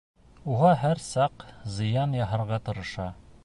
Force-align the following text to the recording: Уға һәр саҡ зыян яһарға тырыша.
Уға 0.53 0.71
һәр 0.83 1.03
саҡ 1.09 1.45
зыян 1.77 2.19
яһарға 2.23 2.61
тырыша. 2.71 3.07